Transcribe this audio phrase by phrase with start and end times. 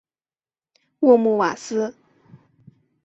[1.01, 1.93] 沃穆瓦斯。